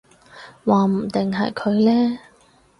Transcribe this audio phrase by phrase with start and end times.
[0.65, 2.17] 話唔定係佢呢